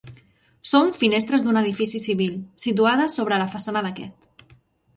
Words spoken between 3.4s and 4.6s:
la façana d'aquest.